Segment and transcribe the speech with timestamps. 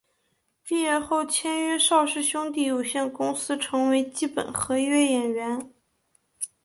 [0.63, 5.71] 毕业后签约邵氏兄弟有限公司成为基本合约演员。